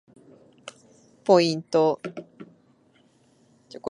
[1.23, 2.01] ポイント